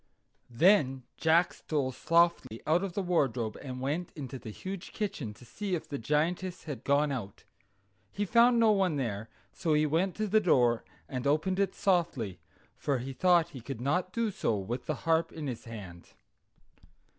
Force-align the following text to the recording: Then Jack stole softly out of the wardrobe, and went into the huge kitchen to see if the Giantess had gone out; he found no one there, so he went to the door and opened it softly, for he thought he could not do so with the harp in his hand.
Then 0.49 1.03
Jack 1.15 1.53
stole 1.53 1.91
softly 1.91 2.59
out 2.65 2.83
of 2.83 2.93
the 2.93 3.03
wardrobe, 3.03 3.55
and 3.61 3.79
went 3.79 4.11
into 4.15 4.39
the 4.39 4.49
huge 4.49 4.93
kitchen 4.93 5.31
to 5.35 5.45
see 5.45 5.75
if 5.75 5.87
the 5.87 5.99
Giantess 5.99 6.63
had 6.63 6.83
gone 6.83 7.11
out; 7.11 7.43
he 8.11 8.25
found 8.25 8.59
no 8.59 8.71
one 8.71 8.95
there, 8.95 9.29
so 9.53 9.75
he 9.75 9.85
went 9.85 10.15
to 10.15 10.25
the 10.25 10.39
door 10.41 10.83
and 11.07 11.27
opened 11.27 11.59
it 11.59 11.75
softly, 11.75 12.39
for 12.75 12.97
he 12.97 13.13
thought 13.13 13.49
he 13.49 13.61
could 13.61 13.79
not 13.79 14.11
do 14.11 14.31
so 14.31 14.57
with 14.57 14.87
the 14.87 14.95
harp 15.05 15.31
in 15.31 15.45
his 15.45 15.65
hand. 15.65 16.07